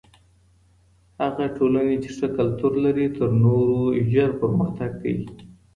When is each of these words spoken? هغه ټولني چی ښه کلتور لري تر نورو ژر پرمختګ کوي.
هغه 1.21 1.45
ټولني 1.57 1.95
چی 2.03 2.09
ښه 2.17 2.27
کلتور 2.37 2.73
لري 2.85 3.05
تر 3.17 3.29
نورو 3.43 3.81
ژر 4.11 4.29
پرمختګ 4.41 4.91
کوي. 5.01 5.25